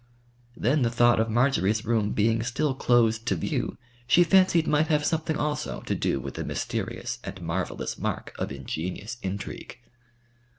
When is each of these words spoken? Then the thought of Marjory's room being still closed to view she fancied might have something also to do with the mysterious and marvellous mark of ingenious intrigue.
Then 0.57 0.81
the 0.81 0.89
thought 0.89 1.19
of 1.19 1.29
Marjory's 1.29 1.85
room 1.85 2.11
being 2.13 2.41
still 2.41 2.73
closed 2.73 3.27
to 3.27 3.35
view 3.35 3.77
she 4.07 4.23
fancied 4.23 4.65
might 4.65 4.87
have 4.87 5.05
something 5.05 5.37
also 5.37 5.81
to 5.81 5.93
do 5.93 6.19
with 6.19 6.33
the 6.33 6.43
mysterious 6.43 7.19
and 7.23 7.39
marvellous 7.39 7.99
mark 7.99 8.33
of 8.39 8.51
ingenious 8.51 9.17
intrigue. 9.21 9.77